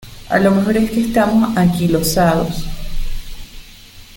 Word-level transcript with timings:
a 0.29 0.39
lo 0.39 0.49
mejor 0.49 0.77
es 0.77 0.89
que 0.89 0.99
estamos 1.01 1.55
anquilosados. 1.55 2.65